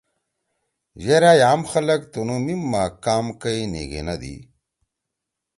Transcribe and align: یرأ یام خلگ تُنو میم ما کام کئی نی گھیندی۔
یرأ 1.05 1.33
یام 1.41 1.61
خلگ 1.71 2.01
تُنو 2.11 2.37
میم 2.45 2.61
ما 2.71 2.83
کام 3.03 3.25
کئی 3.41 3.61
نی 3.71 3.83
گھیندی۔ 3.91 4.35